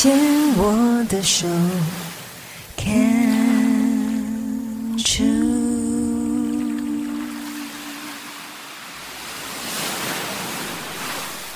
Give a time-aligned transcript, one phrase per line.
[0.00, 0.16] 牵
[0.56, 1.48] 我的手。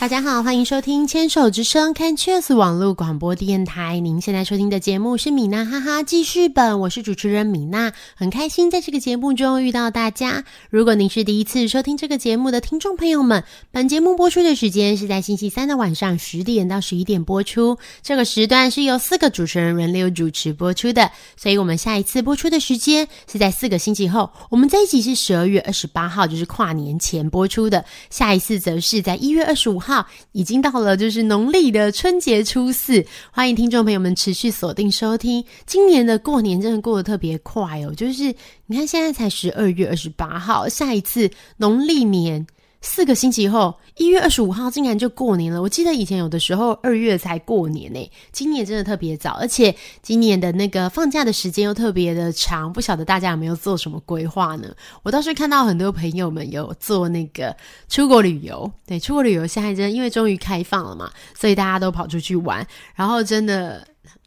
[0.00, 3.98] 大家好，欢迎收听《牵手之声》看 Cheers 网络广播电台。
[3.98, 10.44] 您现在收听的节目是米娜哈哈记事本，我是主持人米娜，很开心在这个节目中遇到大家。
[10.70, 13.42] 如果您是第一次收听这个节目的听众朋友们，
[13.72, 24.30] 本节目播出的时间是在星期三的晚上十点到十一点播出，这个时段是由四个主持人轮流主持播出的，所以我们下一次播出的时间是在四个星期后。
[24.48, 29.87] 我们这一集是十二月二十八号，就是跨年前播出的，下一次则是在一月二十五号。
[29.88, 35.42] 号已经到了，就是农历的春节初四，欢迎听众朋友们持续锁定收听。
[35.64, 38.34] 今年的过年真的过得特别快哦，就是
[38.66, 42.46] 你看现在才十二月二十八号，下一次农历年。
[42.80, 45.60] 四个星期后，一月二十五号竟然就过年了。
[45.60, 52.72] 我记得以前有的时候二月才过年呢，今年真的特别早，而且今年的那个放假的时间又特别的长。
[52.72, 54.72] 不晓得大家有没有做什么规划呢？
[55.02, 57.54] 我倒是看到很多朋友们有做那个
[57.88, 63.84] 出国旅游，对，出国旅游现在真的因为终于开放了嘛，所以大家都跑出去玩，然后真的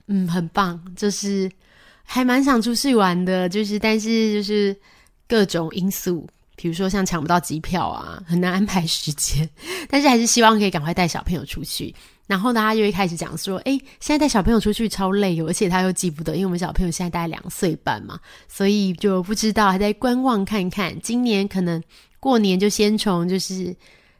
[0.07, 1.49] 嗯很棒，就是
[2.03, 4.75] 还蛮想出去玩的，就是但是就是
[5.25, 6.27] 各种因素。
[6.61, 9.49] 比如说像抢不到机票啊，很难安排时间，
[9.89, 11.91] 但是还是希望可以赶快带小朋友出去。
[12.27, 20.95] 然后大家就会开始讲说，哎，现在带小朋友出去超累，而且他又记不得，因为我们小朋友现在大概两岁半嘛，所以就不知道，还在观望看看。
[21.01, 21.81] 今年可能
[22.19, 23.75] 过年就先从就是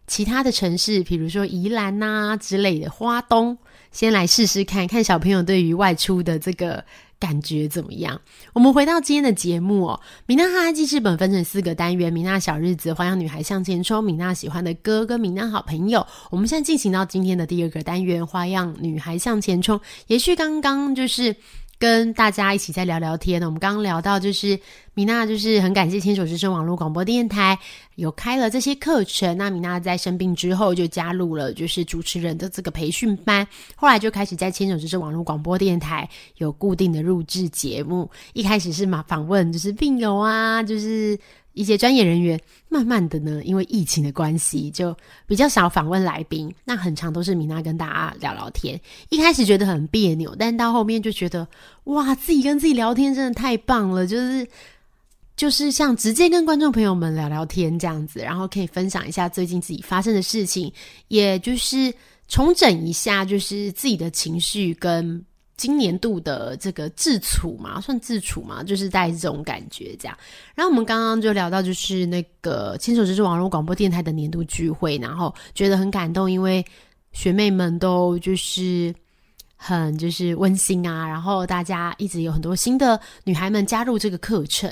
[0.08, 3.56] 其他的城市，比如说宜兰呐之类的花东，
[3.92, 6.84] 先来试试看看小朋友对于外出的这个。
[7.22, 8.20] 感觉怎么样？
[8.52, 10.02] 我们回到今天的节目哦。
[10.26, 16.06] 米娜哈哈记事本分成四个单元：米娜小日子、花样女孩向前冲、米娜喜欢的歌跟米娜好朋友。
[16.32, 19.80] 我们现在进行到今天的第二个单元：花样女孩向前冲。
[20.08, 21.36] 也许刚刚就是。
[21.82, 23.48] 跟大家一起在聊聊天呢。
[23.48, 24.60] 我们刚刚聊到，就是
[24.94, 27.58] 米娜，就是很感谢牵手之声网络广播电台
[27.96, 29.36] 有开了这些课程。
[29.36, 38.08] 那米娜在生病之后就加入了就是主持人的这个培训班，后来就开始在牵手之声网络广播电台有固定的录制节目。
[38.34, 41.18] 一开始是嘛访问，就是病友啊，就是。
[41.54, 42.40] 一些专业人员，
[42.70, 44.96] 慢慢的呢，因为疫情的关系，就
[45.26, 46.54] 比较少访问来宾。
[46.64, 48.80] 那很长都是米娜跟大家聊聊天。
[49.10, 51.48] 一开始觉得很别扭，但到后面就觉得，
[51.86, 54.48] 哇，自己跟自己聊天真的太棒了，就是
[55.36, 60.72] 就是像直接跟观众朋友们聊聊天这样子，然后可以分享一下最近自己发生的事情，
[61.10, 61.94] 也就是
[62.28, 65.24] 重整一下，就是自己的情绪跟。
[65.62, 70.18] 今年度的这个自处嘛，算自处嘛，就是带这种感觉这样。
[70.56, 76.66] 然后我们刚刚就聊到，就是那个牵手之是网络广播电台的年度聚会，然后觉得很感动，因为
[77.12, 78.92] 学妹们都就是
[79.56, 84.68] 很就是温馨啊，然后大家一直有很多新的女孩们加入这个课程，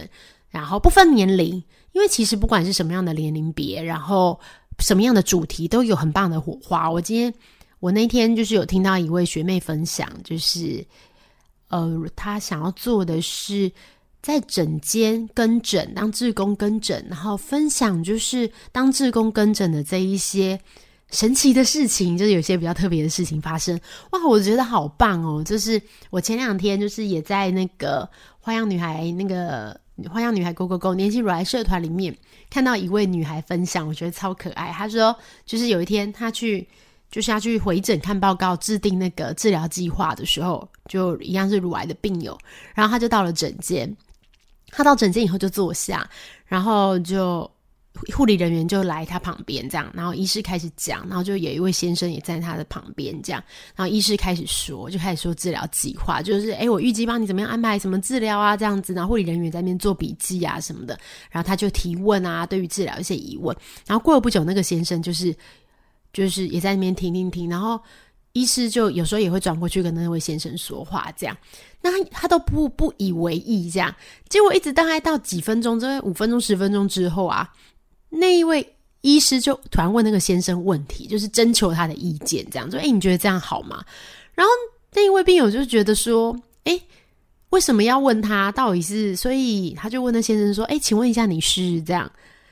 [0.50, 1.54] 然后不分年龄，
[1.92, 4.40] 因为其实不管是什么样的年龄别，然后
[4.80, 6.90] 什么样的主题，都有很棒的火花。
[6.90, 7.32] 我今天。
[7.80, 10.86] 我那天就是有听到一位学妹分享，就是
[11.70, 13.72] 呃，她想要做的是
[14.22, 20.60] 在诊间跟诊，当志工跟诊，然后分享就是当志工跟诊的这一些
[21.10, 23.80] 神奇的事情，就是有些比较特别的事情发生。
[24.12, 25.42] 哇，我觉得好棒哦！
[25.42, 29.80] 就是我前两天就是也在那个花样女孩那个
[30.10, 32.14] 花样女孩 Go Go Go 年轻乳癌社团里面
[32.50, 34.70] 看到一位女孩分享，我觉得超可爱。
[34.74, 36.68] 她说，就是有一天她去。
[37.12, 42.38] 就是要去回诊看报告、制定那个治疗计划的时候，就一样是乳癌的病友，
[42.76, 43.92] 然后他就到了诊间。
[44.72, 46.08] 他到诊间以后就坐下，
[46.46, 47.50] 然后就
[48.14, 53.44] 护理人员就来他旁边，这样，然后医师开始讲，然后就有一位先生也在他的旁边，这样，
[53.76, 60.96] 然后医师开始说，就开始说治疗计划，就是哎，我预计帮你怎么样安排什么治疗啊，这样子，然后护理人员在那边做笔记啊什么的，
[61.32, 63.58] 然后他就提问啊，对于治疗一些疑问，
[63.88, 65.36] 然后过了不久，那个先生就是。
[66.14, 67.80] 就是也在那边听听听，然后
[68.34, 71.36] 医师就有时候也会转过去跟那位先生说话，这样，
[71.82, 73.94] 那他都不不以为意，这样，
[74.28, 77.52] 结果一直大概到几分钟，这五分钟十分钟之后啊，
[78.10, 83.84] 那一位医师就突然问那个先生问题，就是征求他的意见，这样说，哎，你觉得这样好吗？
[84.34, 84.52] 然后
[84.94, 86.80] 那一位病友就觉得说，哎，
[87.50, 88.52] 为什么要问他？
[88.52, 89.16] 到底是？
[89.16, 92.12] 所以他就问那先生说：“哎，请问一下，你是这样？”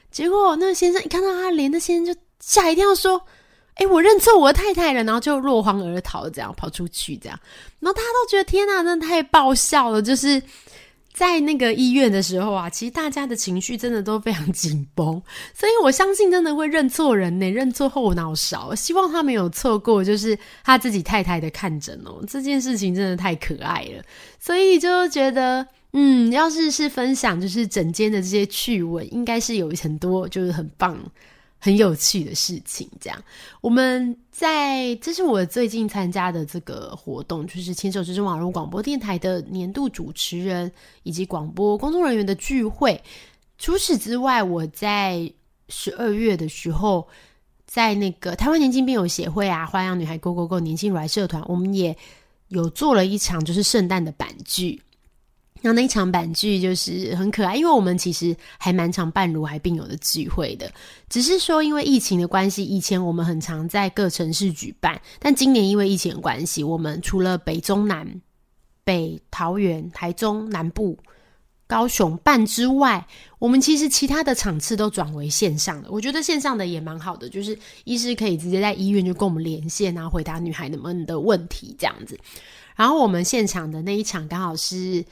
[0.09, 3.21] 结果那个先生一看到他脸，那先生就吓一跳，说
[3.77, 7.39] ：“哎，我认错我太太了。”然后就落荒而逃，这样跑出去，这样。
[7.79, 10.41] 然后大家都觉得天哪，真的太爆笑了，就是。
[11.13, 15.19] 在那个医院的时候啊，其实大家的情绪真的都非常紧绷，
[15.51, 18.75] 所以我相信真的会认错人呢，认错后脑勺。
[18.75, 24.03] 希望他没有错过，就是他自己太太的看诊哦，这件事情真的太可爱了，
[24.39, 30.95] 所以就觉得，嗯，要是是分享就是整间的这些趣闻，应该是有很多就是很棒。
[31.59, 33.23] 很有趣的事情，这样
[33.61, 40.71] 我们在这是我最近参加的这个活动，就是牵手之声网络广播电台的年度主持人
[41.03, 43.01] 以及广播工作人员的聚会。
[43.57, 45.31] 除此之外，我在
[45.67, 47.07] 十二月的时候，
[47.65, 51.97] 在那个台湾年轻病友协会啊，花样女孩 Go Go Go 年轻乳癌社团，我们也
[52.49, 54.79] 有做了一场就是圣诞的版剧。
[55.61, 60.71] 那那一场板剧就是很可爱，因为我们其实还蛮常办乳癌病友的聚会的，
[61.09, 68.21] 只是说因为疫情的关系，以前我们很常在各城市举办，但今年因为疫情的关系，我们除了北中南、
[68.83, 70.97] 北桃园、台中南部、
[71.65, 73.05] 高雄办之外，
[73.39, 75.89] 我们其实其他的场次都转为线上的。
[75.91, 82.17] 我觉得线上的也蛮好的，就是医师可以直接在医院就跟我们连线，然后回答女孩们的问题这样子。
[82.75, 85.03] 然后我们现场的那一场刚好是。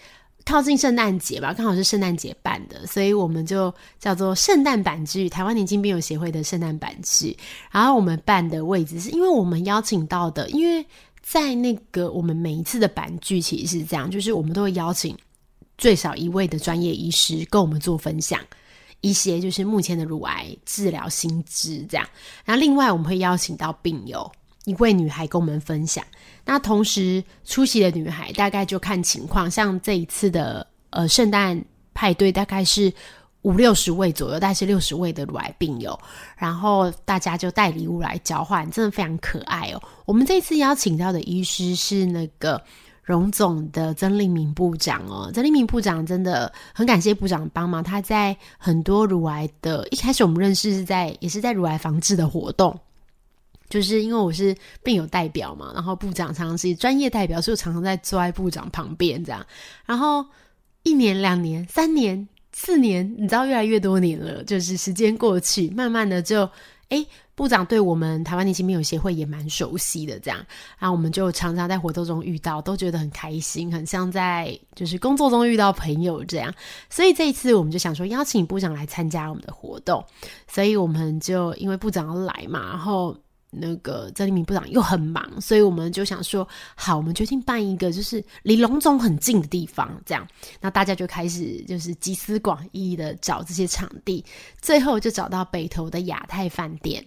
[0.45, 7.36] 靠近圣诞节吧，刚好是圣诞节办的，所以我们就叫做圣诞版剧，台湾年轻病友协会的圣诞版剧。
[7.71, 10.86] 然后我们办的位置是因为我们邀请到的，因为
[11.21, 15.18] 在那个我们每一次的版剧其实是这样，就是我们都会邀请
[15.80, 18.39] 最少一位的专业医师跟我们做分享
[19.01, 22.07] 一些就是目前的乳癌治疗新知这样。
[22.45, 24.31] 然后另外我们会邀请到病友。
[24.66, 26.04] 一位女孩跟我们分享，
[26.44, 31.64] 那同时出席的女孩大概就看情况，像这一次的呃圣诞
[31.94, 32.92] 派对大概是
[33.44, 35.98] 五六十位左右，大概是六十位的乳癌病友，
[36.36, 39.82] 然后大家就带礼物来交换，真的非常可爱哦。
[40.06, 42.60] 我们这次邀请到的医师是那个
[43.04, 52.76] 荣总的曾立明部长哦，曾立明部长真的很感谢部长帮忙，他在很多乳癌的一开始我们认识是在也是在乳癌防治的活动。
[53.70, 59.46] 就是因为我是病友代表嘛，然后部长常常是专业代表，所以我常常在坐在部长旁边这样。
[59.86, 60.26] 然后
[60.84, 66.48] 一年、两年、三年、四年，你知道越来越多年了，就是时间过去，慢慢的就
[66.90, 67.04] 哎，
[67.34, 70.38] 部长对我们台湾年轻病友协会也蛮熟悉的这样。
[70.78, 76.54] 然后我们就常常在活动中遇到，都觉得很开心，很像在就是工作中遇到朋友这样。
[76.88, 80.06] 所以这一次我们就想说邀请部长来参加我们的活动，
[80.48, 83.18] 所以我们就因为部长要来嘛，然后。
[83.57, 90.28] 那个曾立明部长又很忙，所以我们就想说，好，我们决定办一个就是离龙总很近的地方，这样，
[90.60, 94.24] 那大家就开始就是集思广益的找这些场地，
[94.62, 97.06] 最后就找到北投的亚太饭店。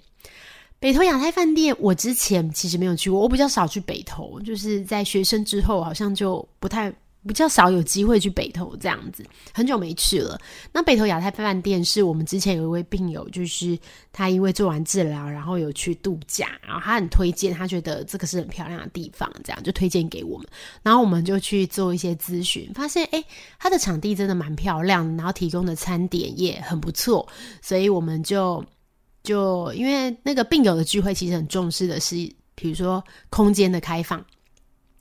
[0.80, 6.92] 北投亚太饭店，我之前其实没有去过，我比较少去北投，就是在学生之后，好像就不太。
[7.28, 9.22] 比较少有机会去北投这样子，
[9.52, 10.40] 很久没去了。
[10.72, 13.78] 那北投亚太饭店是我们之前有一位病友，就是
[14.10, 20.48] 他因为做完治疗，然后有去度假，然后他很推荐，他觉得这个是很漂亮的地方，这样就推荐给我们。
[20.82, 23.22] 然后我们就去做一些咨询，发现诶，
[23.58, 27.28] 他的场地真的蛮漂亮，然后提供的餐点也很不错，
[27.60, 28.64] 所以我们就
[29.22, 32.14] 就因为那个病友的聚会，其实很重视的是，
[32.54, 34.24] 比如说空间的开放。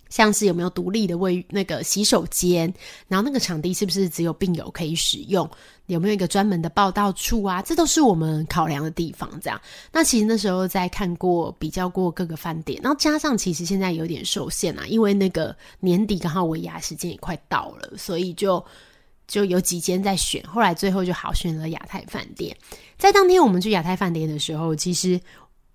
[0.09, 2.73] 像是有没有独立的卫那个洗手间，
[3.07, 5.49] 然后那个场地是不是只有病友可以使用？
[5.87, 7.61] 有没有一个专门的报道处啊？
[7.61, 9.29] 这都是我们考量的地方。
[9.41, 9.61] 这样，
[9.91, 18.63] 那其实那时候在看过比较过各个饭店，然后加上其实现在有点受限啊，因为那个年底刚好尾牙时间也快到了，所以就
[19.27, 22.53] 就有几间在选，后来最后就好选了亚太饭店。
[22.97, 25.19] 在当天我们去亚太饭店的时候，其实。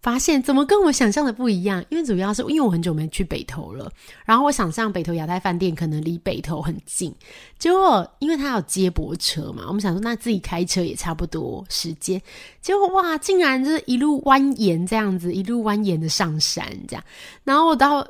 [0.02, 1.82] 发现怎么跟我想象的不一样？
[1.88, 3.88] 因为主要是因为我很久没去北投了，
[4.24, 7.14] 然后我想象北投亚太饭店可能离北投很近，
[7.56, 12.20] 结果因为它有接驳车嘛，我们想说那自己开车也差不多时间，
[12.60, 17.04] 结果哇，竟然就是一路蜿蜒这样子，一路蜿蜒的上山这样，
[17.44, 18.04] 然后我到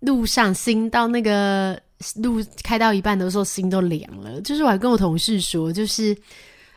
[0.00, 1.78] 路上心到那个
[2.16, 6.16] 路开到一半的时候心都凉了，就是我还跟我同事说，就是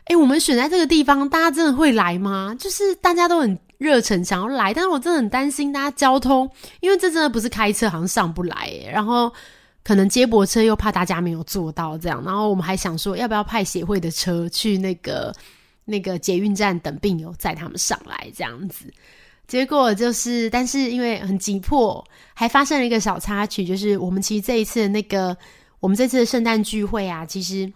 [0.04, 2.54] 哎，我们选在这个地方，大家真的会来吗？
[2.58, 3.58] 就是大家都很。
[3.78, 8.72] 热忱想要来，但是我真的很担心大家交通，因为这真的不是开车，好像上不来。
[8.92, 9.32] 然后
[9.84, 15.32] 可能接驳车又怕大家没有坐到这样，然后我们还想说要不要派协会的车去那个
[15.84, 18.92] 那个捷运站等病友载他们上来这样子。
[19.46, 22.04] 结果就是，但是因为很急迫，
[22.34, 25.34] 还发生了一个小插曲，就是我们其实这一次的那个
[25.80, 27.72] 我们这次的圣诞聚会啊，其实。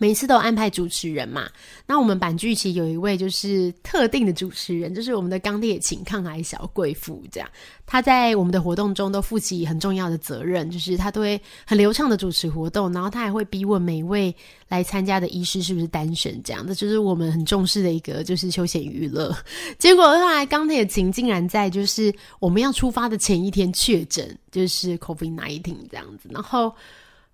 [0.00, 1.46] 每次都安排主持人嘛，
[1.86, 7.46] 那我们版剧其有一位就是特定的主持人，就是我们的钢铁琴抗癌小贵妇，这样
[7.84, 14.34] 他在我们的活动中都负起很重要的责任，就是他都会很流畅的主持活动，然后他还会逼问每一位
[14.68, 19.36] 来参加的医师是不是单身，这样这就是我们很重视的一个就是休闲娱乐。
[19.78, 26.74] 结果后来钢铁琴竟然在就是我们要出发的前一天确诊，就是 COVID nineteen 这样子，然后。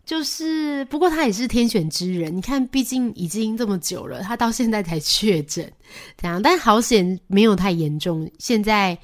[0.06, 2.34] 就是，不过他也是天选之人。
[2.34, 5.70] 你看，毕竟已经这么久了，他到现在才确诊，
[6.16, 8.30] 这样，但好险没有太严重。
[8.38, 8.96] 现在，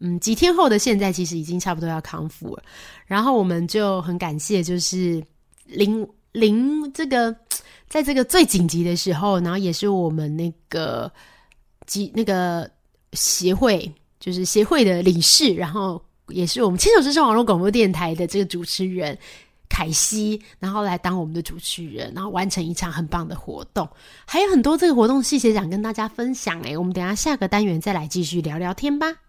[0.00, 2.62] 嗯，几天后的现在，其实已经差不多要康复了。
[3.06, 5.22] 然后我们就很感谢，就是
[5.64, 7.32] 临临这个，
[7.88, 11.08] 在这个最紧急的时候，然后也是我们那个
[11.86, 12.68] 几那个
[13.12, 13.88] 协会，
[14.18, 19.16] 就是协会的理事，然后也是我们牵手之声网络广播电台的这个主持人。
[19.68, 23.88] 凯西，然后来当我们的主持人，然后完成一场很棒的活动，
[24.26, 29.27] 还有很多这个活动细节想跟大家分享诶，我们等下下个单元再来继续聊聊天吧。